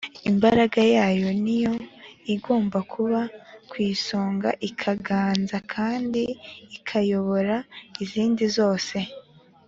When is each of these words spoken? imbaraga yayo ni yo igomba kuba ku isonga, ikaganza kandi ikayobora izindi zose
imbaraga 0.29 0.79
yayo 0.95 1.29
ni 1.43 1.55
yo 1.63 1.73
igomba 2.33 2.79
kuba 2.93 3.19
ku 3.69 3.75
isonga, 3.91 4.49
ikaganza 4.69 5.57
kandi 5.73 6.23
ikayobora 6.77 7.55
izindi 8.03 8.45
zose 8.57 8.97